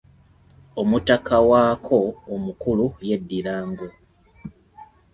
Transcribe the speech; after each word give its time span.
Omutaka 0.81 1.35
waakwo 1.49 1.99
omukulu 2.33 2.85
yeddira 3.07 3.55
ngo. 3.69 3.87